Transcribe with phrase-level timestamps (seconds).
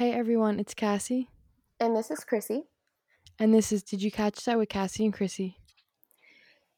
[0.00, 1.28] Hey everyone, it's Cassie.
[1.78, 2.62] And this is Chrissy.
[3.38, 5.58] And this is Did You Catch That with Cassie and Chrissy?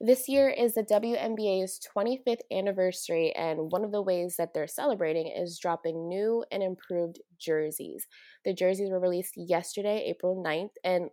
[0.01, 5.29] This year is the WNBA's 25th anniversary, and one of the ways that they're celebrating
[5.29, 8.09] is dropping new and improved jerseys.
[8.45, 11.09] The jerseys were released yesterday, April 9th, and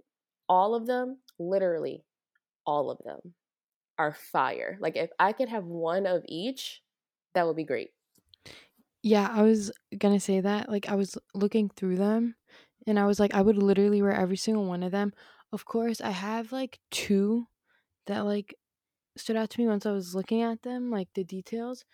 [0.48, 2.06] all of them, literally
[2.66, 3.36] all of them,
[4.00, 4.80] are fire.
[4.82, 6.82] Like, if I could have one of each,
[7.36, 7.92] that would be great.
[9.02, 10.70] Yeah, I was gonna say that.
[10.70, 12.36] Like, I was looking through them
[12.88, 15.14] and I was like, I would literally wear every single one of them.
[15.52, 17.48] Of course, I have like two
[18.08, 18.56] that like
[19.18, 21.86] stood out to me once I was looking at them, like the details,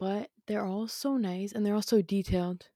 [0.00, 2.70] but they're all so nice and they're all so detailed.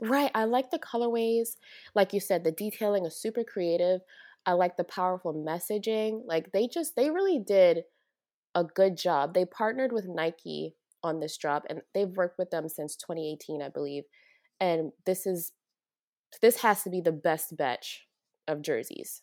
[0.00, 0.30] Right.
[0.34, 1.56] I like the colorways.
[1.94, 4.00] Like you said, the detailing is super creative.
[4.46, 6.22] I like the powerful messaging.
[6.24, 7.84] Like they just, they really did
[8.54, 9.34] a good job.
[9.34, 13.68] They partnered with Nike on this drop and they've worked with them since 2018, I
[13.68, 14.04] believe.
[14.60, 15.52] And this is,
[16.40, 18.06] this has to be the best batch
[18.46, 19.22] of jerseys.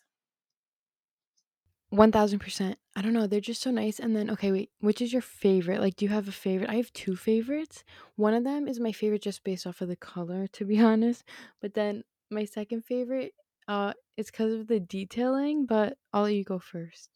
[1.92, 2.76] 1000%.
[2.94, 3.98] I don't know, they're just so nice.
[3.98, 5.80] And then, okay, wait, which is your favorite?
[5.80, 6.70] Like, do you have a favorite?
[6.70, 7.84] I have two favorites.
[8.16, 11.24] One of them is my favorite just based off of the color, to be honest.
[11.60, 13.32] But then my second favorite,
[13.66, 17.08] uh, is because of the detailing, but I'll let you go first.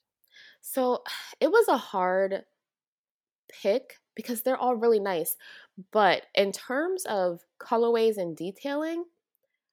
[0.61, 1.03] So
[1.41, 2.45] it was a hard
[3.49, 5.37] pick because they're all really nice.
[5.93, 9.05] But in terms of colorways and detailing,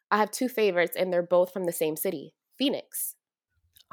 [0.10, 3.16] I have two favorites, and they're both from the same city Phoenix.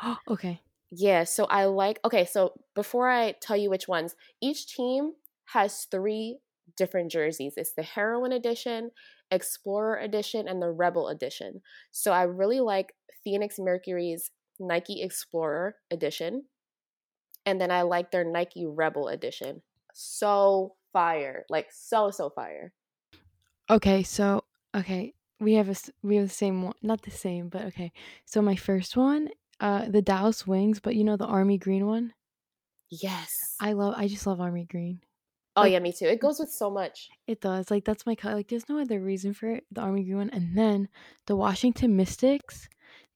[0.02, 0.62] Oh, okay.
[0.90, 5.12] Yeah, so I like, okay, so before I tell you which ones, each team
[5.46, 6.38] has three
[6.76, 8.90] different jerseys it's the Heroine Edition,
[9.30, 11.60] Explorer Edition, and the Rebel Edition.
[11.92, 16.44] So I really like Phoenix Mercury's Nike Explorer Edition.
[17.44, 19.62] And then I like their Nike Rebel Edition.
[20.00, 21.44] So fire.
[21.48, 22.72] Like, so, so fire.
[23.68, 25.14] Okay, so, okay.
[25.40, 27.92] We have a we have the same one, not the same, but okay.
[28.24, 29.28] So my first one
[29.60, 32.12] uh the Dallas Wings, but you know the army green one?
[32.90, 33.56] Yes.
[33.60, 35.00] I love I just love army green.
[35.56, 36.06] Oh like, yeah, me too.
[36.06, 37.08] It goes with so much.
[37.26, 37.70] It does.
[37.70, 38.34] Like that's my color.
[38.34, 39.64] Like there's no other reason for it.
[39.70, 40.88] The army green one, and then
[41.26, 42.68] the Washington Mystics,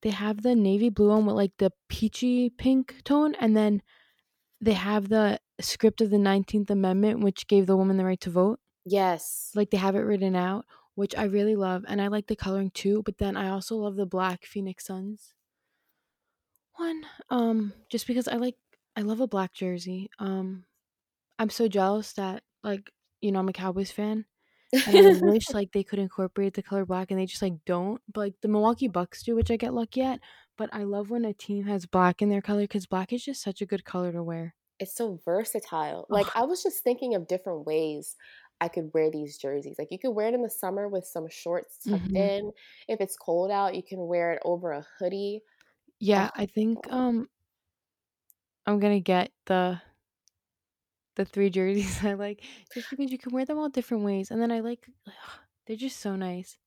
[0.03, 3.83] they have the navy blue one with like the peachy pink tone, and then
[4.61, 8.31] they have the script of the Nineteenth Amendment, which gave the woman the right to
[8.31, 8.61] vote.
[8.85, 9.51] Yes.
[9.55, 12.71] Like they have it written out, which I really love, and I like the coloring
[12.71, 13.03] too.
[13.05, 15.35] But then I also love the black Phoenix Suns
[16.77, 17.03] one.
[17.31, 18.57] Um, just because I like
[18.97, 20.11] I love a black jersey.
[20.19, 20.65] Um,
[21.39, 22.91] I'm so jealous that like
[23.21, 24.27] you know I'm a Cowboys fan,
[24.87, 28.01] and I wish like they could incorporate the color black, and they just like don't.
[28.13, 30.21] But like the Milwaukee Bucks do, which I get lucky at.
[30.59, 33.43] But I love when a team has black in their color because black is just
[33.43, 34.55] such a good color to wear.
[34.83, 36.07] It's so versatile.
[36.11, 38.17] Like I was just thinking of different ways
[38.61, 39.77] I could wear these jerseys.
[39.79, 42.17] Like you could wear it in the summer with some shorts tucked mm-hmm.
[42.17, 42.53] in.
[42.89, 45.43] If it's cold out, you can wear it over a hoodie.
[46.01, 47.29] Yeah, I think um
[48.67, 49.81] I'm gonna get the
[51.15, 52.43] the three jerseys I like
[52.75, 54.85] just because you can wear them all different ways, and then I like
[55.67, 56.59] they're just so nice.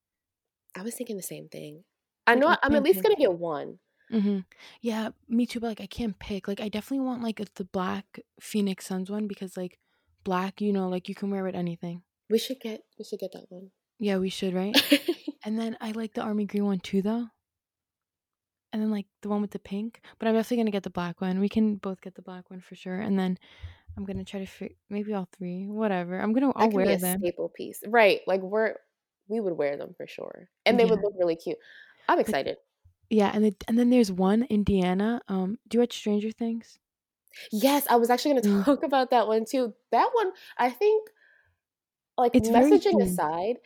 [0.74, 1.84] I was thinking the same thing.
[2.26, 3.80] I know I'm at least gonna get one.
[4.11, 4.39] Mm-hmm.
[4.81, 5.59] Yeah, me too.
[5.59, 6.47] But like, I can't pick.
[6.47, 9.79] Like, I definitely want like the black Phoenix Suns one because like
[10.23, 12.03] black, you know, like you can wear with anything.
[12.29, 13.71] We should get we should get that one.
[13.99, 14.75] Yeah, we should, right?
[15.45, 17.27] and then I like the army green one too, though
[18.75, 20.01] and then like the one with the pink.
[20.19, 21.39] But I'm definitely gonna get the black one.
[21.39, 22.99] We can both get the black one for sure.
[22.99, 23.37] And then
[23.95, 25.66] I'm gonna try to fit maybe all three.
[25.66, 26.19] Whatever.
[26.19, 27.19] I'm gonna I'll wear them.
[27.19, 28.19] Staple piece, right?
[28.27, 28.75] Like we're
[29.29, 30.89] we would wear them for sure, and they yeah.
[30.89, 31.57] would look really cute.
[32.09, 32.57] I'm excited.
[33.09, 35.21] Yeah, and the, and then there's one Indiana.
[35.27, 36.79] Um, do you watch Stranger Things?
[37.51, 38.66] Yes, I was actually going to mm.
[38.66, 39.73] talk about that one too.
[39.91, 41.09] That one, I think,
[42.17, 43.57] like it's messaging aside,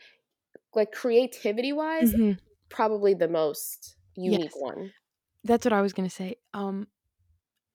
[0.74, 2.32] like creativity wise, mm-hmm.
[2.68, 4.54] probably the most unique yes.
[4.56, 4.92] one.
[5.44, 6.36] That's what I was gonna say.
[6.52, 6.86] Um,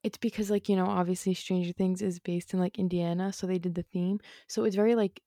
[0.03, 3.57] it's because like you know obviously Stranger Things is based in like Indiana, so they
[3.57, 4.19] did the theme.
[4.47, 5.21] So it's very like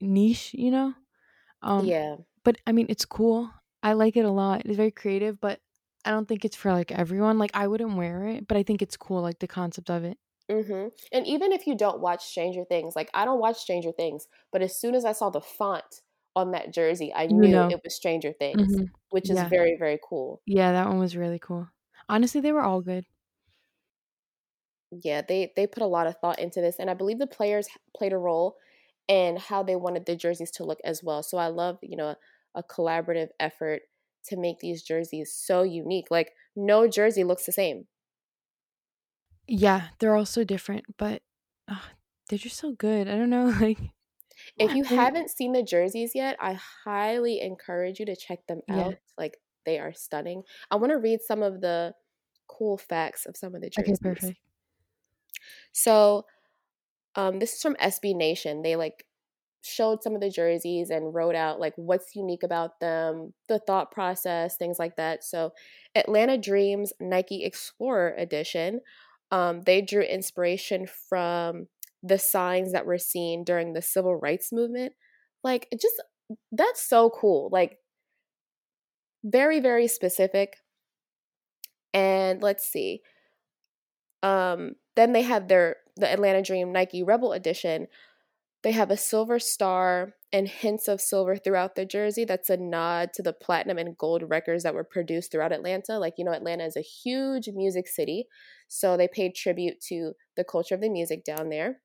[0.00, 0.94] niche, you know.
[1.62, 2.16] Um, yeah.
[2.44, 3.50] But I mean, it's cool.
[3.82, 4.62] I like it a lot.
[4.64, 5.60] It's very creative, but
[6.04, 7.38] I don't think it's for like everyone.
[7.38, 10.18] Like I wouldn't wear it, but I think it's cool, like the concept of it.
[10.50, 10.88] Mm-hmm.
[11.12, 14.62] And even if you don't watch Stranger Things, like I don't watch Stranger Things, but
[14.62, 16.02] as soon as I saw the font
[16.34, 17.68] on that jersey, I knew you know.
[17.68, 18.84] it was Stranger Things, mm-hmm.
[19.10, 19.48] which is yeah.
[19.48, 20.40] very, very cool.
[20.46, 21.68] Yeah, that one was really cool.
[22.08, 23.04] Honestly, they were all good.
[24.90, 27.68] Yeah, they they put a lot of thought into this, and I believe the players
[27.94, 28.56] played a role
[29.06, 31.22] in how they wanted the jerseys to look as well.
[31.22, 32.14] So I love, you know,
[32.54, 33.82] a collaborative effort
[34.24, 36.10] to make these jerseys so unique.
[36.10, 37.86] Like no jersey looks the same.
[39.46, 41.22] Yeah, they're all so different, but
[41.66, 41.80] uh,
[42.28, 43.08] they're just so good.
[43.08, 43.78] I don't know, like
[44.58, 48.92] If you haven't seen the jerseys yet, I highly encourage you to check them Yeah.
[48.92, 48.98] out.
[49.16, 50.44] Like they are stunning.
[50.70, 51.94] I want to read some of the
[52.48, 53.78] cool facts of some of the jerseys.
[53.78, 54.38] Okay, perfect.
[55.72, 56.26] So,
[57.16, 58.62] um, this is from SB Nation.
[58.62, 59.06] They like
[59.62, 63.90] showed some of the jerseys and wrote out like what's unique about them, the thought
[63.90, 65.24] process, things like that.
[65.24, 65.52] So,
[65.94, 68.80] Atlanta Dreams Nike Explorer Edition,
[69.30, 71.66] um, they drew inspiration from
[72.02, 74.92] the signs that were seen during the civil rights movement.
[75.42, 76.02] Like, just
[76.52, 77.48] that's so cool.
[77.52, 77.78] Like,
[79.24, 80.56] very very specific.
[81.92, 83.00] And let's see.
[84.22, 87.88] Um, then they have their the Atlanta Dream Nike Rebel Edition.
[88.62, 92.24] They have a silver star and hints of silver throughout the jersey.
[92.24, 95.98] That's a nod to the platinum and gold records that were produced throughout Atlanta.
[95.98, 98.26] Like, you know, Atlanta is a huge music city.
[98.66, 101.80] So they paid tribute to the culture of the music down there.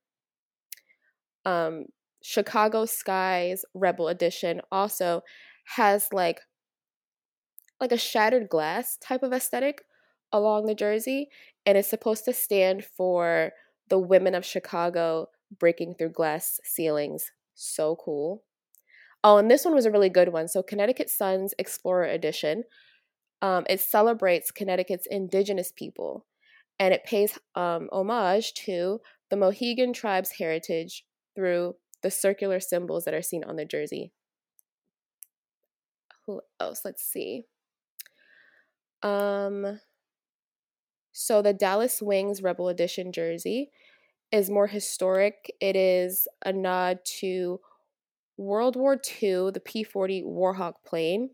[1.44, 1.86] Um,
[2.22, 5.22] Chicago Skies Rebel Edition also
[5.76, 6.40] has like
[7.80, 9.82] like a shattered glass type of aesthetic
[10.32, 11.28] along the jersey
[11.66, 13.52] and it's supposed to stand for
[13.88, 15.28] the women of Chicago
[15.58, 17.30] breaking through glass ceilings.
[17.54, 18.42] So cool.
[19.22, 20.48] Oh, and this one was a really good one.
[20.48, 22.64] So, Connecticut Suns Explorer Edition.
[23.40, 26.26] Um, it celebrates Connecticut's indigenous people
[26.78, 29.00] and it pays um, homage to
[29.30, 31.04] the Mohegan tribe's heritage
[31.34, 34.12] through the circular symbols that are seen on the jersey.
[36.26, 36.82] Who else?
[36.84, 37.42] Let's see.
[39.02, 39.80] Um,
[41.12, 43.70] so the Dallas Wings Rebel Edition jersey
[44.32, 45.52] is more historic.
[45.60, 47.60] It is a nod to
[48.36, 51.30] World War II, the P 40 Warhawk plane,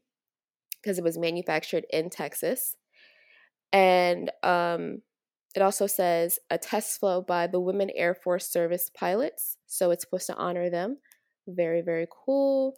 [0.80, 2.76] because it was manufactured in Texas.
[3.72, 5.02] And um,
[5.54, 9.56] it also says a test flow by the Women Air Force Service pilots.
[9.66, 10.98] So it's supposed to honor them.
[11.46, 12.76] Very, very cool.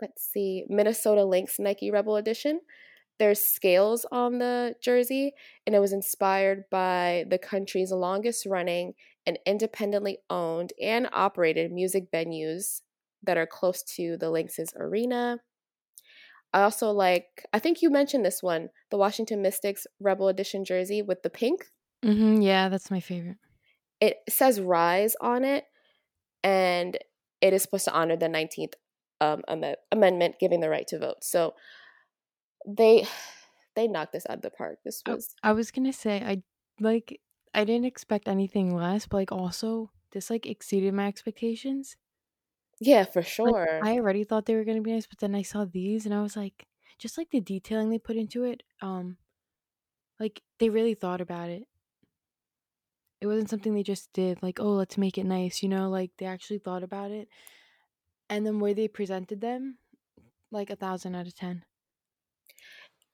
[0.00, 0.64] Let's see.
[0.68, 2.60] Minnesota Lynx Nike Rebel Edition
[3.20, 5.34] there's scales on the jersey,
[5.66, 8.94] and it was inspired by the country's longest running
[9.26, 12.80] and independently owned and operated music venues
[13.22, 15.38] that are close to the Lynx's arena.
[16.54, 21.02] I also like, I think you mentioned this one, the Washington Mystics Rebel Edition jersey
[21.02, 21.66] with the pink.
[22.02, 23.36] Mm-hmm, yeah, that's my favorite.
[24.00, 25.64] It says Rise on it,
[26.42, 26.96] and
[27.42, 28.72] it is supposed to honor the 19th
[29.20, 31.22] um, am- amendment giving the right to vote.
[31.22, 31.52] So
[32.66, 33.06] they
[33.76, 34.80] they knocked this out of the park.
[34.84, 36.42] This was I was gonna say I
[36.80, 37.20] like
[37.54, 41.96] I didn't expect anything less, but like also this like exceeded my expectations.
[42.80, 43.82] yeah, for Like sure.
[43.82, 46.22] I already thought they were gonna be nice, but then I saw these and I
[46.22, 46.68] was like,
[46.98, 49.18] just like the detailing they put into it, um,
[50.18, 51.66] like they really thought about it.
[53.20, 56.12] It wasn't something they just did, like, oh, let's make it nice, you know, like
[56.18, 57.28] they actually thought about it.
[58.30, 59.78] And the way they presented them,
[60.50, 61.64] like a thousand out of ten.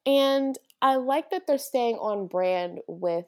[0.06, 3.26] And I like that they're staying on brand with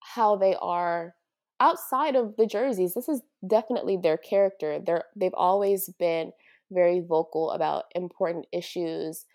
[0.00, 1.14] how they are
[1.58, 2.94] outside of the jerseys.
[2.94, 4.78] This is definitely their character.
[4.78, 6.32] They're they've always been
[6.70, 9.26] very vocal about important issues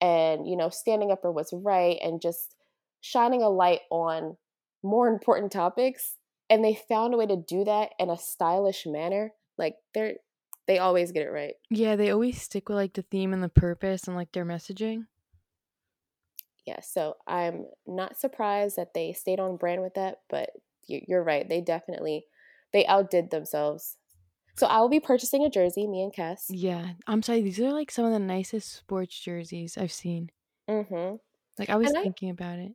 [0.00, 2.56] and you know standing up for what's right and just
[3.02, 4.36] shining a light on
[4.82, 6.16] more important topics
[6.48, 10.14] and they found a way to do that in a stylish manner like they're
[10.66, 13.48] they always get it right Yeah, they always stick with like the theme and the
[13.48, 15.06] purpose and like their messaging.
[16.66, 20.50] Yeah so i'm not surprised that they stayed on brand with that but
[20.86, 22.24] you- you're right they definitely
[22.72, 23.96] they outdid themselves
[24.56, 27.40] so i will be purchasing a jersey me and cass Yeah, I'm sorry.
[27.42, 30.30] These are like some of the nicest sports jerseys I've seen.
[30.68, 31.16] mm-hmm.
[31.58, 32.72] Like I was And I- thinking about it.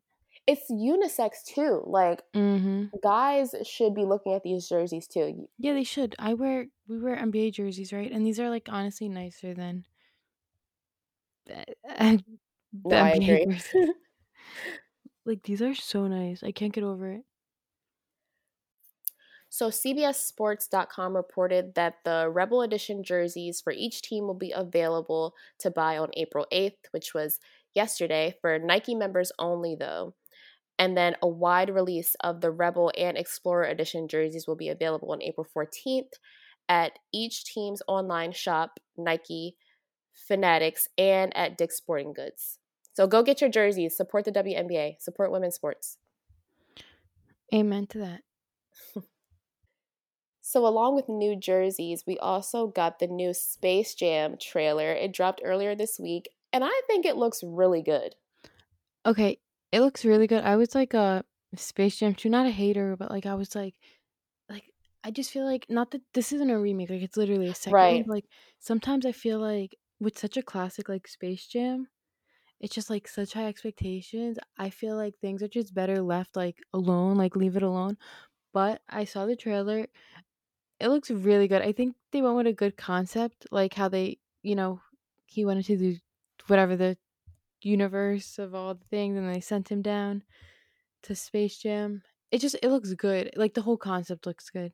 [0.48, 2.86] it's unisex too like Mm-hmm.
[3.03, 6.15] guys should be looking at these jerseys too Yeah, they should.
[6.20, 8.12] I wear we wear NBA jerseys, right?
[8.12, 9.86] And these are like honestly nicer than
[11.46, 12.24] the, the
[12.84, 13.60] no i agree.
[15.28, 16.42] Like these are so nice.
[16.42, 17.24] I can't get over it.
[19.50, 25.72] So, CBSSports.com reported that the Rebel Edition jerseys for each team will be available to
[25.72, 27.40] buy on April 8th, which was
[27.74, 30.16] yesterday, for Nike members only, though.
[30.80, 35.12] And then a wide release of the Rebel and Explorer Edition jerseys will be available
[35.12, 36.12] on April 14th
[36.70, 39.56] at each team's online shop, Nike,
[40.14, 42.57] Fanatics, and at Dick's Sporting Goods.
[42.98, 45.98] So go get your jerseys, support the WNBA, support women's sports.
[47.54, 48.22] Amen to that.
[50.42, 54.94] So, along with new jerseys, we also got the new Space Jam trailer.
[54.94, 58.16] It dropped earlier this week, and I think it looks really good.
[59.06, 59.39] Okay,
[59.74, 60.46] it looks really good.
[60.46, 61.25] I was like a
[61.58, 63.75] Space Jam 2, not a hater, but like I was like
[64.50, 64.72] like
[65.04, 67.74] I just feel like not that this isn't a remake, like it's literally a second
[67.74, 68.08] Right.
[68.08, 68.25] like
[68.60, 71.89] sometimes I feel like with such a classic like Space Jam,
[72.60, 74.40] it's just like such high expectations.
[74.58, 77.98] I feel like things are just better left like alone, like leave it alone.
[78.54, 79.88] But I saw the trailer.
[80.80, 81.62] It looks really good.
[81.62, 84.82] I think they went with a good concept, like how they, you know,
[85.26, 86.00] he went into the
[86.48, 86.98] whatever the
[87.62, 90.24] universe of all the things and they sent him down
[91.04, 92.04] to Space Jam.
[92.32, 93.32] It just it looks good.
[93.38, 94.74] Like the whole concept looks good.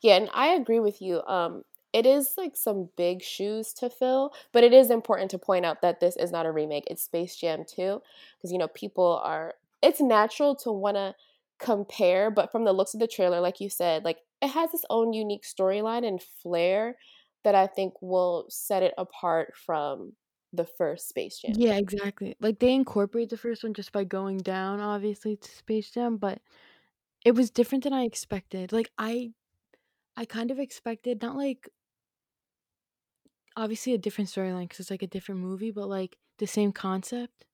[0.00, 1.22] Yeah, and I agree with you.
[1.22, 1.64] Um,
[1.98, 5.82] it is like some big shoes to fill, but it is important to point out
[5.82, 6.84] that this is not a remake.
[6.86, 8.00] It's Space Jam 2
[8.36, 11.16] because you know people are it's natural to want to
[11.58, 14.84] compare, but from the looks of the trailer like you said, like it has its
[14.90, 16.94] own unique storyline and flair
[17.42, 20.12] that I think will set it apart from
[20.52, 21.54] the first Space Jam.
[21.56, 22.36] Yeah, exactly.
[22.40, 26.40] Like they incorporate the first one just by going down obviously to Space Jam, but
[27.24, 28.70] it was different than I expected.
[28.72, 29.32] Like I
[30.16, 31.68] I kind of expected not like
[33.58, 37.44] obviously a different storyline cuz it's like a different movie, but like the same concept.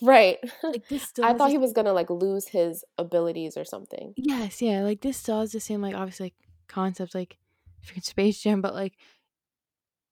[0.00, 0.38] Right.
[0.62, 4.14] Like this I thought he was to like lose his abilities or something.
[4.16, 6.34] Yes, yeah, like this still has the same like obviously like
[6.68, 7.38] concept like
[7.86, 8.94] freaking Space Jam, but like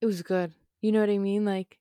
[0.01, 0.53] it was good.
[0.81, 1.45] You know what I mean?
[1.45, 1.79] Like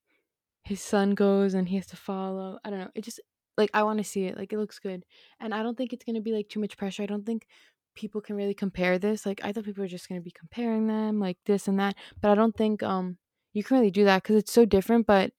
[0.65, 2.59] his son goes and he has to follow.
[2.65, 2.91] I don't know.
[2.95, 3.21] It just
[3.57, 4.37] like I want to see it.
[4.37, 5.05] Like it looks good.
[5.41, 7.03] And I don't think it's to be like too much pressure.
[7.03, 7.47] I don't think
[7.95, 9.27] people can really compare this.
[9.27, 12.31] Like I thought people were just to be comparing them like this and that, but
[12.31, 13.19] I don't think um
[13.57, 15.33] you can really do that cuz it's so different, but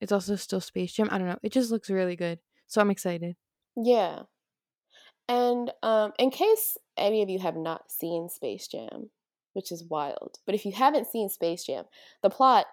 [0.00, 1.08] it's also still Space Jam.
[1.10, 1.38] I don't know.
[1.42, 2.40] It just looks really good.
[2.66, 3.36] So I'm excited.
[3.76, 4.22] Yeah.
[5.28, 9.10] And um, in case any of you have not seen Space Jam,
[9.52, 11.84] which is wild, but if you haven't seen Space Jam,
[12.22, 12.66] the plot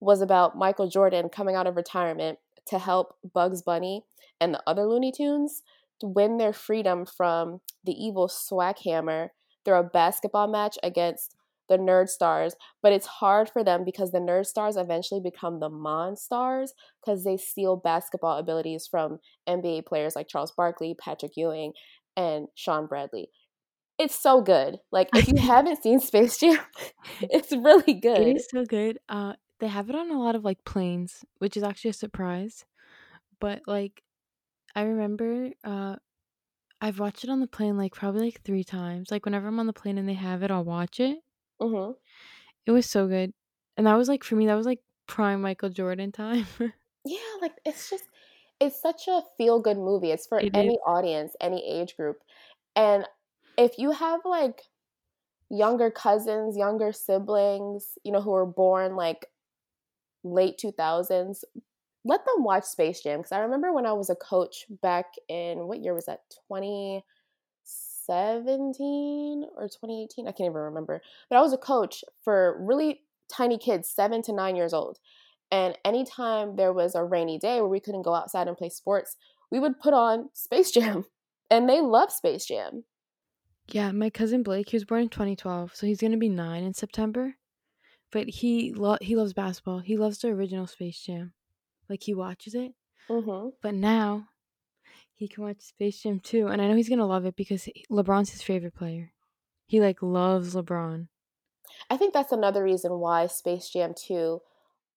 [0.00, 4.04] was about Michael Jordan coming out of retirement to help Bugs Bunny
[4.40, 5.62] and the other Looney Tunes
[6.02, 9.30] win their freedom from the evil Swackhammer
[9.64, 11.34] through a basketball match against
[11.68, 12.54] the Nerd Stars.
[12.82, 16.70] But it's hard for them because the Nerd Stars eventually become the Monstars
[17.04, 19.18] because they steal basketball abilities from
[19.48, 21.72] NBA players like Charles Barkley, Patrick Ewing,
[22.16, 23.28] and Shawn Bradley.
[23.98, 24.78] It's so good.
[24.90, 26.58] Like if you haven't seen Space Jam,
[27.20, 28.20] it's really good.
[28.20, 28.98] It is so good.
[29.08, 32.64] Uh they have it on a lot of like planes, which is actually a surprise.
[33.40, 34.02] But like
[34.74, 35.96] I remember uh
[36.80, 39.10] I've watched it on the plane like probably like 3 times.
[39.10, 41.18] Like whenever I'm on the plane and they have it, I'll watch it.
[41.60, 41.94] Hmm
[42.66, 43.32] It was so good.
[43.76, 46.46] And that was like for me that was like prime Michael Jordan time.
[47.04, 48.04] Yeah, like it's just
[48.60, 50.10] it's such a feel good movie.
[50.10, 50.54] It's for it is.
[50.54, 52.18] any audience, any age group.
[52.76, 53.06] And
[53.58, 54.62] if you have like
[55.50, 59.26] younger cousins, younger siblings, you know, who were born like
[60.24, 61.44] late 2000s,
[62.04, 65.68] let them watch Space Jam because I remember when I was a coach back in
[65.68, 66.22] what year was that?
[68.06, 70.26] 2017 or 2018?
[70.26, 71.02] I can't even remember.
[71.28, 74.98] But I was a coach for really tiny kids, 7 to 9 years old.
[75.50, 79.16] And anytime there was a rainy day where we couldn't go outside and play sports,
[79.50, 81.04] we would put on Space Jam.
[81.50, 82.84] And they love Space Jam.
[83.68, 86.64] Yeah, my cousin Blake, he was born in 2012, so he's going to be 9
[86.64, 87.36] in September.
[88.10, 89.80] But he lo- he loves basketball.
[89.80, 91.34] He loves the original Space Jam.
[91.88, 92.72] Like he watches it.
[93.08, 94.28] hmm But now
[95.14, 98.30] he can watch Space Jam too, and I know he's gonna love it because LeBron's
[98.30, 99.12] his favorite player.
[99.66, 101.08] He like loves LeBron.
[101.90, 104.40] I think that's another reason why Space Jam 2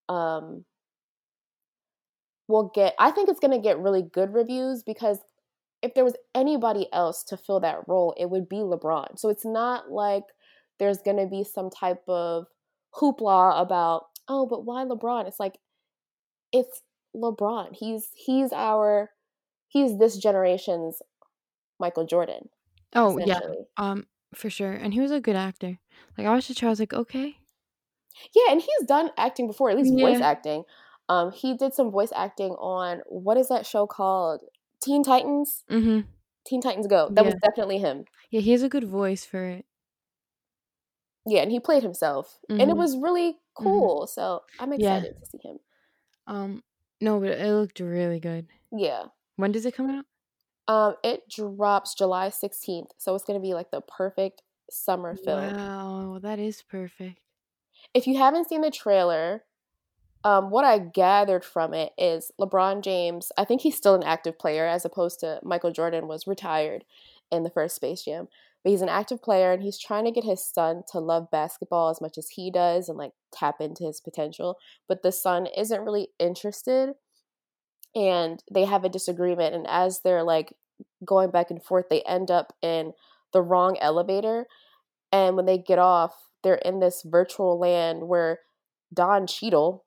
[0.10, 0.66] um,
[2.48, 5.20] will get, I think it's to get really good reviews because
[5.82, 9.20] if there was anybody else to fill that role, it would be LeBron.
[9.20, 10.24] So it's not like
[10.80, 12.46] there's to be some type of
[12.96, 15.28] hoopla about, oh, but why LeBron?
[15.28, 15.58] It's like,
[16.52, 16.82] it's
[17.16, 17.76] LeBron.
[17.76, 19.12] He's he's our
[19.68, 21.02] he's this generation's
[21.80, 22.50] Michael Jordan.
[22.94, 23.40] Oh yeah,
[23.78, 24.72] um, for sure.
[24.74, 25.80] And he was a good actor.
[26.18, 27.38] Like I watched the show, I was like, okay,
[28.36, 30.64] Yeah, and he's done acting before, at least voice acting.
[31.10, 34.42] Um, he did some voice acting on what is that show called?
[34.82, 35.66] Teen Titans.
[35.70, 36.02] mm-hmm.
[36.46, 37.10] Teen Titans Go.
[37.14, 38.06] That was definitely him.
[38.32, 39.66] Yeah, he has a good voice for it.
[41.26, 42.78] Yeah, and he played himself, and it Mhm.
[42.78, 44.08] was really cool.
[44.08, 45.04] So I'm Yeah.
[45.04, 45.60] excited to see him.
[46.28, 46.64] Um,
[47.02, 48.48] no, but it looked really good.
[48.72, 49.08] Yeah.
[49.38, 50.06] When does it come out?
[50.67, 55.56] Um, it drops July 16th, so it's gonna be like the perfect summer film.
[55.56, 57.20] Wow, that is perfect.
[57.94, 59.44] if you haven't seen the trailer,
[60.24, 63.32] um, what I gathered from it is LeBron James.
[63.38, 66.84] I think he's still an active player as opposed to Michael Jordan was retired
[67.32, 68.27] in the first Space Jam.
[68.63, 71.89] But he's an active player and he's trying to get his son to love basketball
[71.89, 74.58] as much as he does and like tap into his potential.
[74.88, 76.96] But the son isn't really interested
[77.98, 79.56] and they have a disagreement.
[79.56, 80.54] And as they're like
[81.06, 82.94] going back and forth, they end up in
[83.34, 84.48] the wrong elevator.
[85.12, 86.13] And when they get off,
[86.44, 88.39] they're in this virtual land where
[88.94, 89.86] Don Cheadle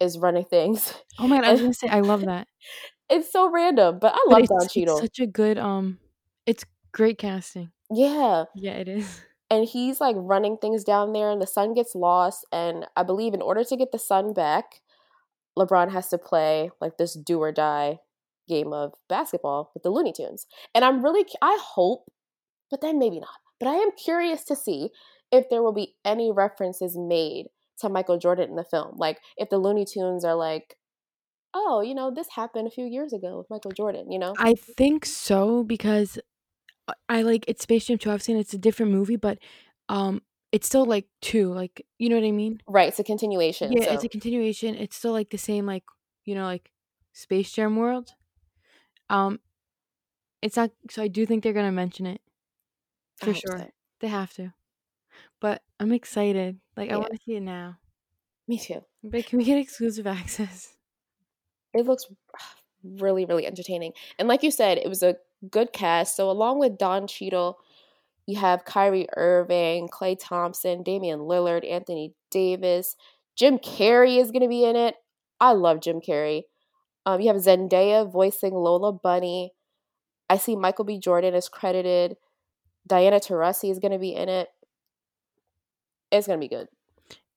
[0.00, 0.94] is running things.
[1.18, 2.48] Oh my god, I was gonna say I love that.
[3.10, 4.96] it's so random, but I But love it's, Don it's Cheadle.
[4.96, 5.98] such a good um
[6.46, 7.72] it's great casting.
[7.90, 8.44] yeah.
[8.54, 9.20] Yeah, it is.
[9.50, 12.46] And he's like running things down there, and the son gets lost.
[12.52, 14.80] And I believe in order to get the son back,
[15.60, 17.98] LeBron has to play like this do or die
[18.48, 20.46] game of basketball with the Looney Tunes.
[20.74, 22.10] And I'm really, I hope,
[22.70, 23.28] but then maybe not.
[23.60, 24.88] But I am curious to see
[25.30, 27.46] if there will be any references made
[27.78, 28.96] to Michael Jordan in the film.
[28.96, 30.76] Like if the Looney Tunes are like,
[31.54, 34.34] oh, you know, this happened a few years ago with Michael Jordan, you know?
[34.38, 36.18] I think so because
[36.88, 38.10] I- I like it's Space Jam 2.
[38.10, 39.38] I've seen it's a different movie, but
[39.88, 42.60] um it's still like two, like you know what I mean?
[42.66, 43.72] Right, it's a continuation.
[43.72, 43.92] Yeah, so.
[43.92, 44.74] it's a continuation.
[44.74, 45.84] It's still like the same like,
[46.24, 46.70] you know, like
[47.12, 48.10] Space Jam world.
[49.08, 49.40] Um
[50.42, 52.20] it's not so I do think they're gonna mention it.
[53.16, 53.58] For sure.
[53.58, 53.70] so.
[54.00, 54.52] They have to.
[55.40, 56.58] But I'm excited.
[56.76, 57.78] Like I want to see it now.
[58.48, 58.82] Me too.
[59.04, 60.74] But can we get exclusive access?
[61.72, 62.04] it looks
[62.82, 65.16] really really entertaining and like you said it was a
[65.50, 67.58] good cast so along with don Cheadle,
[68.30, 72.96] you have kyrie irving klay thompson damian lillard anthony davis.
[73.36, 74.94] Jim carrey is going to be in it.
[75.40, 76.42] I love jim carrey.
[77.06, 79.52] Um, you have zendaya voicing lola bunny.
[80.28, 80.98] I see michael b.
[80.98, 82.16] Jordan is credited.
[82.86, 84.48] Diana taurasi is going to be in it.
[86.10, 86.68] It's going to be good.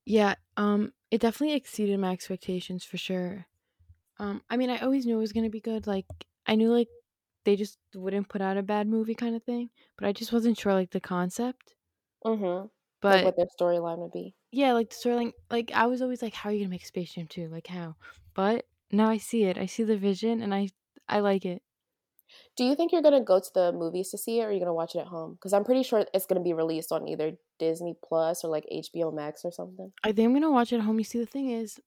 [0.05, 3.45] Yeah, um it definitely exceeded my expectations for sure.
[4.19, 5.87] Um I mean, I always knew it was going to be good.
[5.87, 6.05] Like
[6.45, 6.89] I knew like
[7.45, 10.57] they just wouldn't put out a bad movie kind of thing, but I just wasn't
[10.57, 11.75] sure like the concept.
[12.25, 12.67] mm-hmm.
[13.07, 16.21] like But what their storyline would be yeah, like the storyline like I was always
[16.21, 17.47] like how are you going to make Space Jam 2?
[17.49, 17.95] Like how?
[18.35, 19.57] But now I see it.
[19.57, 20.69] I see the vision and I
[21.09, 21.63] I like it.
[22.55, 24.59] Do you think you're gonna go to the movies to see it, or are you
[24.59, 25.33] gonna watch it at home?
[25.33, 29.11] Because I'm pretty sure it's gonna be released on either Disney Plus or like HBO
[29.13, 29.91] Max or something.
[30.03, 30.97] I think I'm going to watch it at home.
[30.99, 31.79] You see the thing is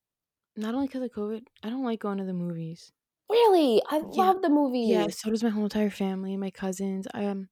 [0.57, 2.93] not only cuz of COVID, I don't like going to the movies.
[3.31, 4.27] Really, I Yeah.
[4.27, 4.81] love the movie.
[4.85, 7.07] Yeah, so does my whole entire family my cousins.
[7.15, 7.49] I um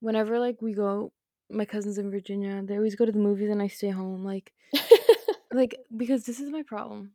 [0.00, 1.12] whenever like we go
[1.50, 4.52] my cousins in Virginia, they always go to the movies and I stay home like
[5.52, 7.14] like because this is my problem.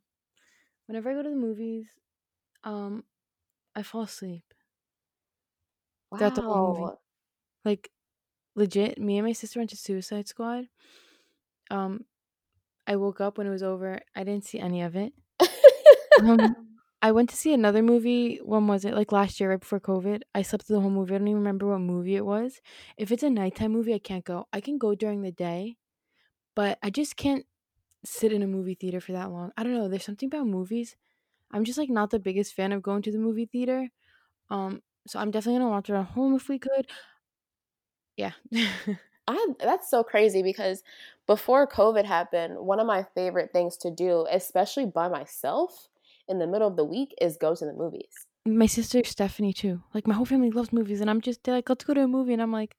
[0.86, 1.88] Whenever I go to the movies,
[2.64, 3.04] um
[3.76, 4.44] I fall asleep.
[6.16, 6.90] Throughout the whole movie.
[6.90, 6.98] wow.
[7.64, 7.92] Like
[8.56, 10.68] legit, me and my sister went to Suicide Squad.
[11.70, 12.04] Um
[12.86, 14.00] I woke up when it was over.
[14.16, 15.14] I didn't see any of it.
[16.18, 16.67] Um
[17.00, 18.38] I went to see another movie.
[18.38, 18.94] When was it?
[18.94, 20.22] Like last year, right before COVID.
[20.34, 21.14] I slept through the whole movie.
[21.14, 22.60] I don't even remember what movie it was.
[22.96, 24.46] If it's a nighttime movie, I can't go.
[24.52, 25.76] I can go during the day,
[26.56, 27.46] but I just can't
[28.04, 29.52] sit in a movie theater for that long.
[29.56, 29.88] I don't know.
[29.88, 30.96] There's something about movies.
[31.52, 33.90] I'm just like not the biggest fan of going to the movie theater.
[34.50, 36.88] Um, so I'm definitely gonna watch it at home if we could.
[38.16, 38.32] Yeah.
[39.28, 40.82] I that's so crazy because
[41.26, 45.88] before COVID happened, one of my favorite things to do, especially by myself
[46.28, 48.26] in the middle of the week, is go to the movies.
[48.46, 49.82] my sister Stephanie too.
[49.94, 52.08] Like my whole family loves movies, and I'm just they're like, let's go to a
[52.08, 52.76] movie, and I'm like,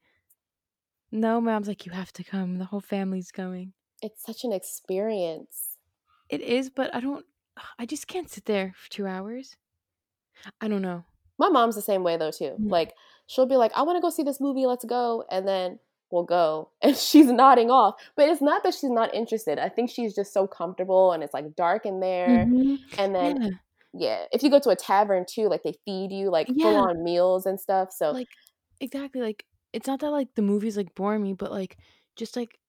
[1.11, 1.41] no.
[1.41, 2.59] My mom's like, you have to come.
[2.59, 3.73] The whole family's going.
[4.01, 5.77] It's such an experience.
[6.29, 7.25] It is, but I don't.
[7.77, 9.57] I just can't sit there for two hours.
[10.61, 11.03] I don't know.
[11.37, 12.55] My mom's the same way though too.
[12.59, 12.69] Mm.
[12.69, 12.93] Like
[13.27, 14.65] she'll be like, "I want to go see this movie.
[14.65, 15.79] Let's go," and then
[16.11, 17.95] we'll go, and she's nodding off.
[18.15, 19.59] But it's not that she's not interested.
[19.59, 22.49] I think she's just so comfortable, and it's like dark in there.
[22.49, 22.77] Mhm.
[22.97, 23.49] And then Yeah.
[23.93, 26.55] yeah, if you go to a tavern too, like they feed you like Yeah.
[26.61, 27.91] full on meals and stuff.
[27.91, 28.29] So like
[28.79, 31.77] exactly like it's not that like the movies like bore me but like
[32.15, 32.59] just like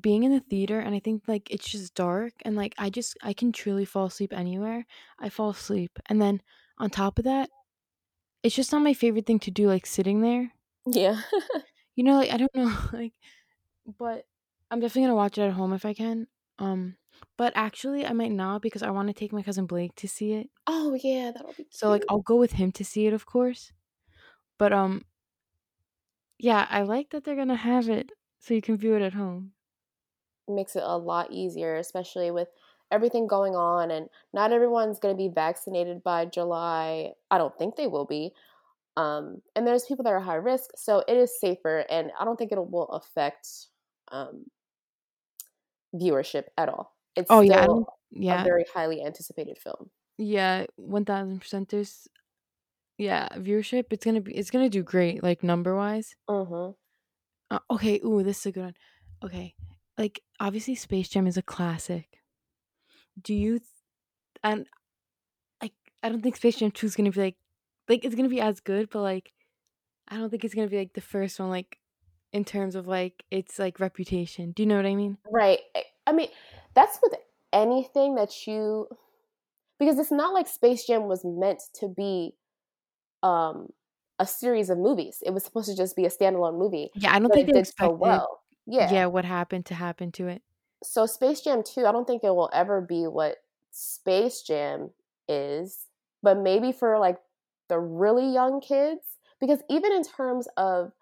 [0.00, 3.16] being in the theater and i think like it's just dark and like i just
[3.22, 4.86] i can truly fall asleep anywhere
[5.20, 6.42] i fall asleep and then
[6.78, 7.50] on top of that
[8.42, 10.52] it's just not my favorite thing to do like sitting there
[10.86, 11.20] yeah,
[11.96, 13.14] you know like i don't know like
[13.98, 14.26] but
[14.70, 16.26] i'm definitely gonna watch it at home if i can
[16.58, 16.96] um
[17.36, 20.32] but actually i might not because i want to take my cousin blake to see
[20.34, 23.26] it oh yeah, that'll be so like i'll go with him to see it of
[23.26, 23.72] course
[24.58, 25.04] but um
[26.38, 29.52] yeah i like that they're gonna have it so you can view it at home
[30.48, 32.48] makes it a lot easier, especially with
[32.90, 37.12] everything going on and not everyone's going to be vaccinated by July.
[37.30, 38.32] I don't think they will be.
[38.96, 42.36] Um, and there's people that are high risk, so it is safer, and I don't
[42.36, 43.46] think it will affect
[44.10, 44.46] um,
[45.94, 46.94] viewership at all.
[47.14, 48.44] It's oh still yeah I a yeah.
[48.44, 49.90] very highly anticipated film.
[50.18, 52.08] yeah 1000% there's
[52.98, 56.70] yeah viewership it's gonna be it's gonna do great like number wise hmm
[57.50, 58.74] uh, okay ooh this is a good one.
[59.22, 59.54] Okay
[59.98, 62.18] like obviously space jam is a classic.
[63.20, 63.68] Do you th-
[64.44, 64.66] and
[65.62, 67.36] like i don't think space jam 2 is gonna be like
[67.88, 69.32] like it's gonna be as good but like
[70.08, 71.78] i don't think it's gonna be like the first one like
[72.32, 74.52] in terms of like its like reputation.
[74.52, 75.16] Do you know what I mean?
[75.30, 75.60] Right.
[76.06, 76.28] I mean,
[76.74, 77.14] that's with
[77.52, 78.88] anything that you
[79.78, 82.34] because it's not like Space Jam was meant to be
[83.22, 83.68] um
[84.18, 85.22] a series of movies.
[85.24, 86.90] It was supposed to just be a standalone movie.
[86.94, 88.40] Yeah, I don't think it did so well.
[88.66, 88.92] Yeah.
[88.92, 90.42] yeah, what happened to happen to it.
[90.82, 93.36] So Space Jam 2, I don't think it will ever be what
[93.70, 94.90] Space Jam
[95.28, 95.86] is,
[96.22, 97.16] but maybe for like
[97.68, 100.92] the really young kids because even in terms of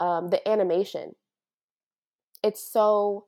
[0.00, 1.14] um, the animation,
[2.42, 3.26] it's so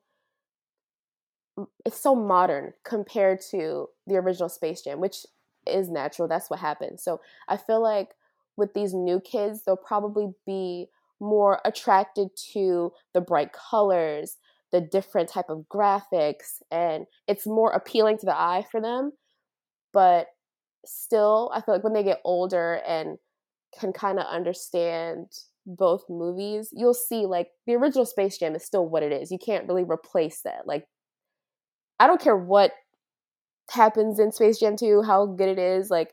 [1.84, 5.26] it's so modern compared to the original Space Jam, which
[5.66, 6.26] is natural.
[6.26, 6.98] That's what happened.
[6.98, 8.08] So I feel like
[8.56, 10.88] with these new kids, they'll probably be
[11.20, 14.38] more attracted to the bright colors,
[14.72, 19.12] the different type of graphics, and it's more appealing to the eye for them.
[19.92, 20.28] But
[20.84, 23.18] still, I feel like when they get older and
[23.78, 25.26] can kind of understand
[25.66, 29.30] both movies, you'll see like the original Space Jam is still what it is.
[29.30, 30.66] You can't really replace that.
[30.66, 30.86] Like
[31.98, 32.72] I don't care what
[33.70, 36.12] happens in Space Jam 2, how good it is, like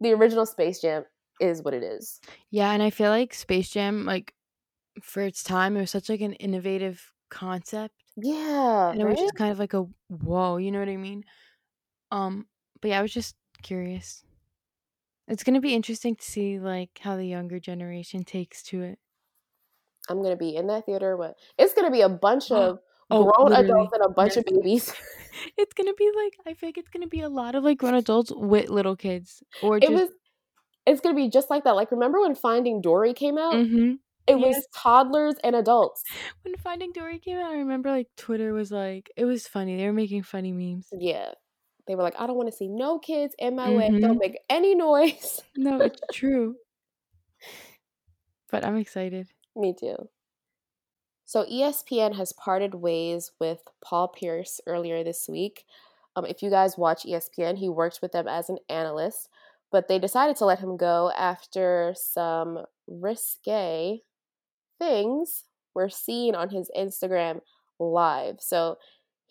[0.00, 1.04] the original Space Jam
[1.40, 2.20] is what it is.
[2.50, 4.34] Yeah, and I feel like Space Jam, like
[5.02, 7.94] for its time, it was such like an innovative concept.
[8.16, 8.90] Yeah.
[8.90, 9.12] And it right?
[9.12, 11.24] was just kind of like a whoa, you know what I mean?
[12.10, 12.46] Um,
[12.80, 14.24] but yeah, I was just curious.
[15.26, 19.00] It's gonna be interesting to see like how the younger generation takes to it.
[20.08, 23.52] I'm gonna be in that theater, but it's gonna be a bunch of Oh, grown
[23.52, 23.88] literally.
[23.88, 24.92] adults and a bunch of babies.
[25.56, 28.32] It's gonna be like I think it's gonna be a lot of like grown adults
[28.34, 30.10] with little kids, or it was
[30.86, 31.76] it's gonna be just like that.
[31.76, 33.54] Like remember when Finding Dory came out?
[33.56, 33.98] Mhm.
[34.26, 36.02] It was toddlers and adults.
[36.42, 39.76] When Finding Dory came out, I remember like Twitter was like it was funny.
[39.76, 40.88] They were making funny memes.
[40.92, 41.32] Yeah.
[41.86, 43.88] They were like, I don't want to see no kids in my way.
[43.88, 44.00] Mhm.
[44.00, 45.40] Don't make any noise.
[45.56, 46.56] No, it's true.
[48.50, 49.28] But I'm excited.
[49.56, 50.08] Me too.
[51.24, 55.64] So ESPN has parted ways with Paul Pierce earlier this week.
[56.14, 59.28] Um, if you guys watch ESPN, he worked with them as an analyst,
[59.70, 64.02] but they decided to let him go after some risque
[64.78, 67.40] things were seen on his Instagram
[67.78, 68.36] live.
[68.40, 68.76] So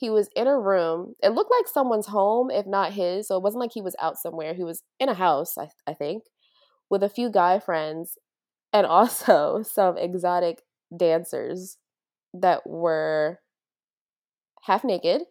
[0.01, 1.13] he was in a room.
[1.21, 3.27] It looked like someone's home, if not his.
[3.27, 4.55] So it wasn't like he was out somewhere.
[4.55, 6.23] He was in a house, I, I think,
[6.89, 8.17] with a few guy friends
[8.73, 10.63] and also some exotic
[10.97, 11.77] dancers
[12.33, 13.41] that were
[14.63, 15.21] half naked.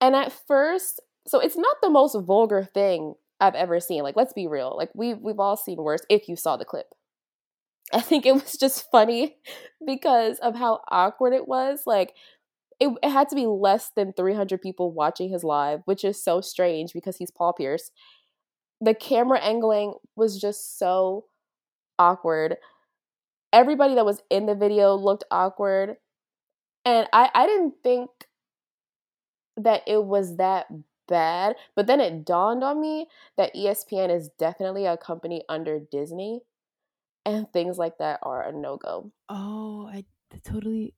[0.00, 4.02] And at first, so it's not the most vulgar thing I've ever seen.
[4.02, 4.74] Like, let's be real.
[4.74, 6.86] Like we've we've all seen worse if you saw the clip.
[7.92, 9.36] I think it was just funny
[9.86, 11.82] because of how awkward it was.
[11.86, 12.14] Like
[12.80, 16.40] it, it had to be less than 300 people watching his live, which is so
[16.40, 17.90] strange because he's Paul Pierce.
[18.80, 21.26] The camera angling was just so
[21.98, 22.56] awkward.
[23.52, 25.96] Everybody that was in the video looked awkward.
[26.84, 28.10] And I, I didn't think
[29.56, 30.66] that it was that
[31.08, 31.56] bad.
[31.76, 33.06] But then it dawned on me
[33.36, 36.40] that ESPN is definitely a company under Disney.
[37.26, 39.10] And things like that are a no go.
[39.30, 40.04] Oh, I
[40.44, 40.94] totally.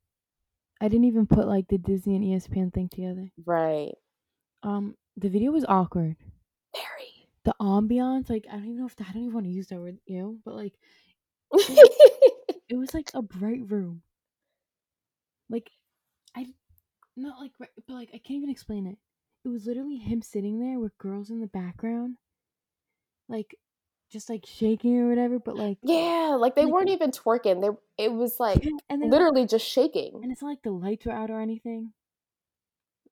[0.80, 3.30] I didn't even put like the Disney and ESPN thing together.
[3.44, 3.94] Right.
[4.62, 6.16] Um, the video was awkward.
[6.74, 7.28] Very.
[7.44, 9.80] The ambiance, like I don't even know if I don't even want to use that
[9.80, 10.74] word, you know, but like
[11.52, 14.02] it was like a bright room.
[15.48, 15.70] Like
[16.36, 16.46] I,
[17.16, 18.98] not like, but like I can't even explain it.
[19.44, 22.16] It was literally him sitting there with girls in the background,
[23.28, 23.56] like
[24.10, 25.38] just like shaking or whatever.
[25.38, 27.60] But like yeah, like they Like- weren't even twerking.
[27.60, 30.20] They it was like and literally just shaking.
[30.22, 31.92] and it's not like the lights were out or anything.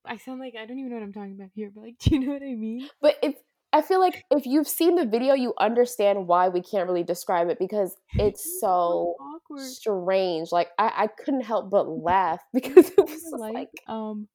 [0.04, 2.14] I sound like I don't even know what I'm talking about here, but like, do
[2.14, 2.88] you know what I mean?
[3.00, 3.40] But it's
[3.72, 7.48] I feel like if you've seen the video, you understand why we can't really describe
[7.48, 9.60] it because it's so awkward.
[9.66, 10.52] strange.
[10.52, 14.28] Like I, I couldn't help but laugh because it was Kinda like, um,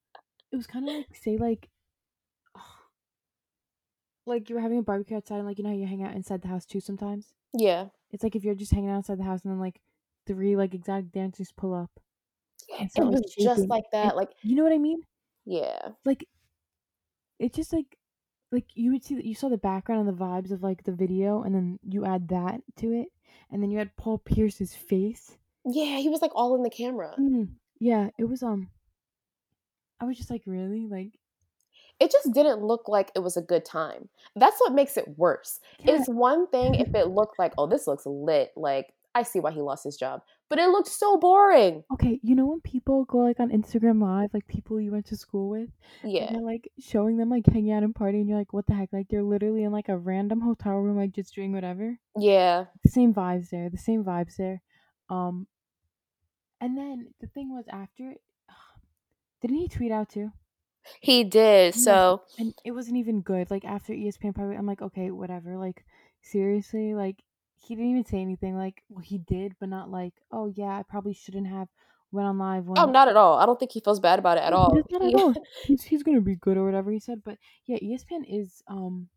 [0.52, 1.70] it was kind of like say like,
[4.30, 6.14] like you were having a barbecue outside, and like you know how you hang out
[6.16, 7.34] inside the house too sometimes.
[7.54, 9.82] yeah, It's like if you're just hanging outside the house, and then like
[10.28, 11.92] three like exotic dancers pull up.
[12.80, 14.16] and it like, was just shaking, like and- that.
[14.16, 15.02] Like You know what I mean?
[15.46, 16.28] yeah, Like,
[17.40, 17.98] it's just like,
[18.52, 20.92] like you would see that you saw the background and the vibes of like the
[20.92, 23.08] video, and then you add that to it,
[23.52, 25.38] and then you had Paul Pierce's face.
[25.66, 25.98] yeah.
[25.98, 27.16] He was like all in the camera.
[27.20, 28.70] Mm, yeah, it was um.
[30.02, 31.19] I was just like, really, like,
[32.00, 34.08] It just didn't look like it was a good time.
[34.36, 35.60] That's what makes it worse.
[35.80, 38.52] yeah, It's one thing if it looked like, oh, this looks lit.
[38.56, 41.84] Like I see why he lost his job, but it looked so boring.
[41.92, 45.18] Okay, you know when people go like on Instagram Live, like people you went to
[45.18, 45.70] school with,
[46.04, 48.68] Yeah, and they're like showing them like hanging out and partying, and you're like, what
[48.68, 48.94] the heck?
[48.94, 52.00] Like they're literally in like a random hotel room, like just doing whatever.
[52.18, 52.66] yeah.
[52.84, 54.62] The same vibes there, the same vibes there.
[55.10, 55.48] Um,
[56.62, 58.14] and then the thing was after,
[59.42, 60.32] didn't he tweet out too?
[61.02, 61.76] He did.
[61.76, 63.50] So and it wasn't even good.
[63.52, 65.58] Like after ESPN probably, I'm like, okay, whatever.
[65.58, 65.86] Like
[66.22, 67.24] seriously, like
[67.56, 68.56] he didn't even say anything.
[68.58, 71.68] Like well, he did, but not like, oh yeah, I probably shouldn't have
[72.12, 72.80] went on live when.
[72.80, 73.38] oh, not at all.
[73.38, 74.76] I don't think he feels bad about it at all.
[74.90, 75.34] not at all.
[75.66, 77.22] He's he's gonna be good or whatever he said.
[77.24, 79.10] But yeah, ESPN is um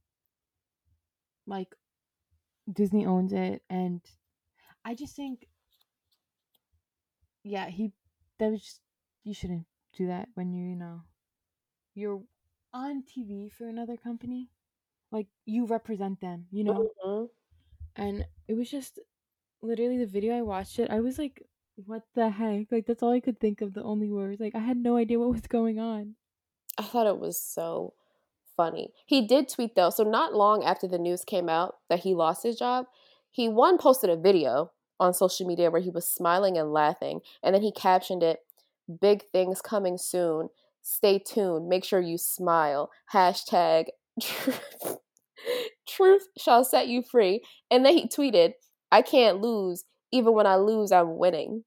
[1.47, 1.75] like
[2.73, 4.01] Disney owns it, and
[4.85, 5.47] I just think
[7.45, 7.93] yeah, he
[8.39, 8.81] that was just
[9.25, 11.03] you shouldn't do that when you you know
[11.95, 12.23] you're
[12.73, 14.51] on TV for another company.
[15.13, 16.89] Like you represent them, you know.
[17.05, 17.29] Mhm.
[17.97, 18.99] And it was just
[19.63, 20.91] literally the video I watched it.
[20.91, 22.73] I was like, what the heck?
[22.73, 23.75] Like that's all I could think of.
[23.75, 24.41] The only words.
[24.41, 26.17] Like I had no idea what was going on.
[26.79, 27.95] I thought it was so
[28.57, 28.93] funny.
[29.07, 32.43] He did tweet though, so not long after the news came out that he lost
[32.43, 32.87] his job,
[33.31, 37.55] he one posted a video on social media where he was smiling and laughing, and
[37.55, 38.45] then he captioned it,
[39.01, 40.51] "Big things coming soon.
[40.83, 41.69] Stay tuned.
[41.69, 43.87] Make sure you smile." Hashtag
[44.21, 44.99] truth,
[45.87, 47.43] truth shall set you free.
[47.71, 48.55] And then he tweeted,
[48.91, 49.85] "I can't lose.
[50.13, 51.65] Even when I lose, I'm winning."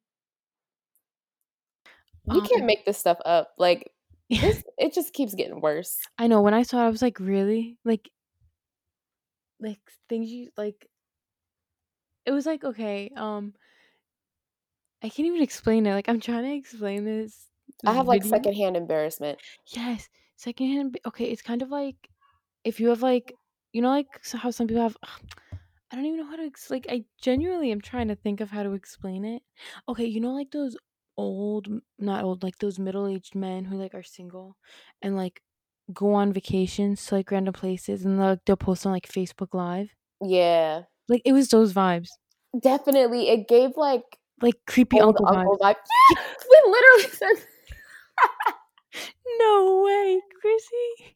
[2.31, 3.53] You Um, can't make this stuff up.
[3.57, 3.91] Like
[4.29, 5.97] it just keeps getting worse.
[6.17, 6.41] I know.
[6.41, 7.77] When I saw it, I was like, really?
[7.85, 8.09] Like,
[9.59, 10.89] like things you like.
[12.25, 13.09] It was like okay.
[13.15, 13.53] Um,
[15.01, 15.93] I can't even explain it.
[15.93, 17.49] Like I'm trying to explain this.
[17.85, 18.25] I have like video.
[18.25, 19.39] secondhand embarrassment.
[19.67, 20.99] Yes, secondhand.
[21.05, 22.09] Okay, it's kind of like
[22.63, 23.33] if you have like
[23.73, 24.97] you know like how some people have.
[25.91, 26.87] I don't even know how to ex- like.
[26.89, 29.43] I genuinely am trying to think of how to explain it.
[29.89, 30.77] Okay, you know like those
[31.17, 31.67] old,
[31.99, 34.57] not old, like those middle aged men who like are single
[35.01, 35.41] and like
[35.93, 39.89] go on vacations to like random places and they'll, they'll post on like Facebook Live.
[40.21, 42.09] Yeah, Like it was those vibes,
[42.59, 43.29] definitely.
[43.29, 44.03] It gave like
[44.41, 45.95] like creepy old uncle, uncle vibes.
[46.49, 47.47] we literally said
[49.39, 51.15] No way, Chrissy.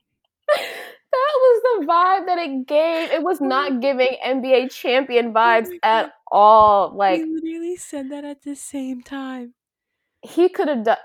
[1.12, 3.12] that was the vibe that it gave.
[3.12, 3.80] It was not oh.
[3.80, 6.96] giving NBA champion vibes at all.
[6.96, 9.54] Like we literally said that at the same time.
[10.22, 10.98] he could have done.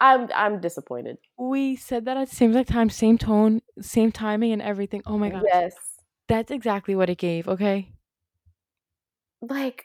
[0.00, 1.18] I'm I'm disappointed.
[1.38, 5.02] We said that at the same time, same tone, same timing, and everything.
[5.06, 5.74] Oh my god, Yes,
[6.28, 7.48] that's exactly what it gave.
[7.48, 7.92] Okay.
[9.42, 9.84] like,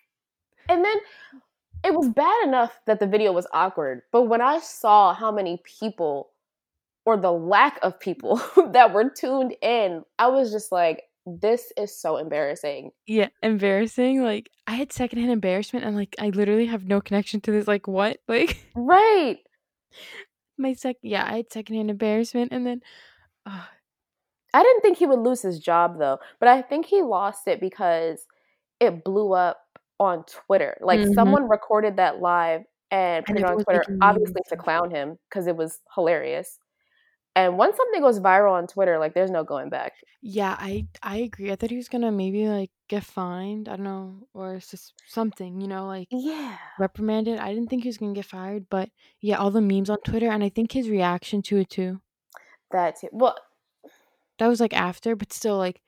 [0.69, 0.97] and then
[1.83, 5.61] it was bad enough that the video was awkward, but when I saw how many
[5.79, 6.29] people
[7.05, 8.41] or the lack of people
[8.71, 12.91] that were tuned in, I was just like, this is so embarrassing.
[13.05, 14.23] Yeah, embarrassing.
[14.23, 17.67] Like I had secondhand embarrassment, and like I literally have no connection to this.
[17.67, 18.19] Like what?
[18.27, 19.37] Like Right.
[20.57, 20.97] my sec.
[21.01, 22.81] Yeah, I had secondhand embarrassment, and then.
[23.45, 23.63] Uh,
[24.53, 27.59] I didn't think he would lose his job though, but I think he lost it
[27.61, 28.25] because
[28.79, 29.60] it blew up
[30.01, 30.77] on Twitter.
[30.81, 31.13] Like Mhm.
[31.15, 34.57] someone recorded that live and put And it on Twitter, making memes and obviously to
[34.57, 36.59] clown him because it was hilarious.
[37.35, 39.93] And once something goes viral on Twitter, like there's no going back.
[40.21, 41.51] yeah, I I agree.
[41.51, 43.67] I thought he was gonna maybe like get fined.
[43.69, 45.61] I don't know, or just something.
[45.61, 46.57] You know, like Yeah.
[46.77, 47.39] reprimanded.
[47.39, 50.29] I didn't think he was gonna get fired, but yeah, all the memes on Twitter,
[50.29, 52.01] and I think his reaction to it too.
[52.71, 53.09] That too.
[53.11, 53.37] Well,
[54.39, 55.81] That was like after, but still like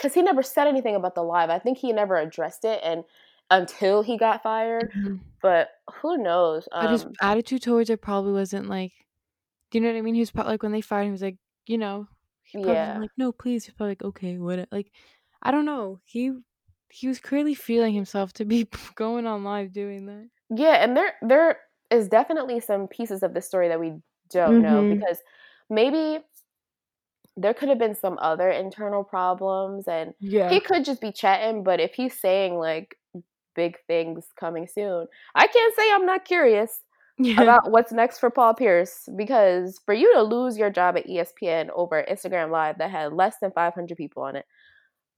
[0.00, 1.50] because he never said anything about the live.
[1.50, 3.04] I think he never addressed it and
[3.50, 4.92] until he got fired.
[4.94, 5.20] mhm.
[5.42, 5.70] But
[6.02, 6.68] who knows?
[6.78, 8.92] but his Um, attitude towards it probably wasn't like.
[9.70, 10.14] Do you know what I mean?
[10.14, 12.08] He was probably like when they fired him, he was like, you know,
[12.54, 13.00] Yeah.
[13.00, 13.64] like, no, please.
[13.66, 14.68] He's probably like, okay, what?
[14.72, 14.92] Like,
[15.42, 16.00] I don't know.
[16.04, 16.32] He
[16.90, 20.30] he was clearly feeling himself to be going on live doing that.
[20.50, 21.60] Yeah, and there there
[21.90, 23.94] is definitely some pieces of the story that we
[24.30, 24.88] don't know Mhm.
[24.88, 25.20] because
[25.68, 26.24] maybe
[27.36, 30.50] there could have been some other internal problems and Yeah.
[30.50, 32.96] he could just be chatting, but if he's saying like
[33.54, 36.80] big things coming soon, I can't say I'm not curious
[37.18, 37.40] yeah.
[37.42, 41.68] about what's next for Paul Pierce because for you to lose your job at ESPN
[41.74, 44.44] over Instagram Live that had less than 500 people on it,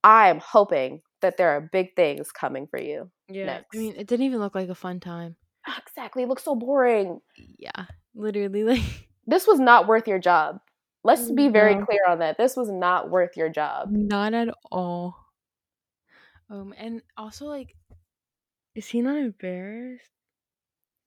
[0.04, 3.10] I'm hoping that there are big things coming for you.
[3.28, 3.46] yeah.
[3.46, 3.66] next.
[3.74, 5.36] I mean, it didn't even look like a fun time.
[5.78, 7.20] Exactly, it looks so boring.
[7.58, 7.86] Yeah.
[8.14, 8.82] Literally, like
[9.26, 10.58] this was not worth your job.
[11.04, 11.84] Let's be very No.
[11.84, 12.38] clear on that.
[12.38, 13.90] This was not worth your job.
[13.90, 15.16] not at all.
[16.50, 17.74] Um, and also like,
[18.74, 20.04] is he not embarrassed?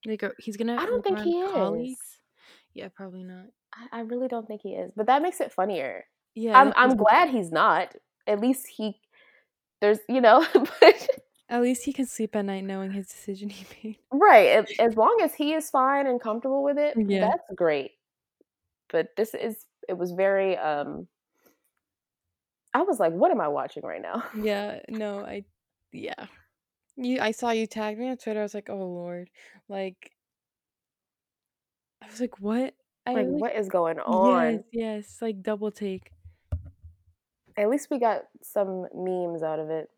[0.05, 0.75] Like, are- he's gonna.
[0.75, 1.97] I don't think he is.
[2.73, 3.45] Yeah, probably not.
[3.73, 4.91] I, I really don't think he is.
[4.95, 6.05] But that makes it funnier.
[6.35, 7.93] Yeah, I'm I'm glad he's not.
[8.27, 8.99] At least he
[9.81, 11.07] there's you know but,
[11.47, 13.97] At least he can sleep at night knowing his decision he made.
[14.11, 14.47] right.
[14.49, 17.21] As, as long as he is fine and comfortable with it, Yeah.
[17.29, 17.91] that's great.
[18.89, 21.07] But this is it was very um
[22.73, 24.23] I was like, what am I watching right now?
[24.33, 25.45] Yeah, no, I,
[25.91, 26.27] yeah,
[26.97, 28.39] You I saw you tagged me on Twitter.
[28.41, 29.29] I was like, "Oh lord."
[29.69, 30.15] Like
[32.01, 34.63] I was like, "What?" I Like, like what is going on?
[34.63, 36.13] Yes, yes, like double take.
[37.57, 39.89] At least we got some memes out of it.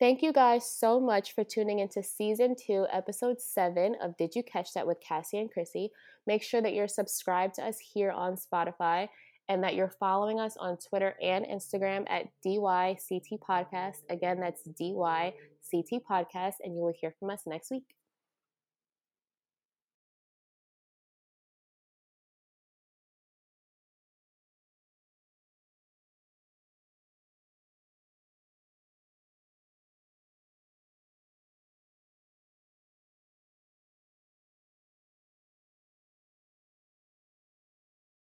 [0.00, 4.42] Thank you guys so much for tuning into season two, episode seven of Did You
[4.42, 5.90] Catch That with Cassie and Chrissy.
[6.26, 9.08] Make sure that you're subscribed to us here on Spotify
[9.50, 13.98] and that you're following us on Twitter and Instagram at DYCT Podcast.
[14.08, 17.84] Again, that's DYCT Podcast, and you will hear from us next week.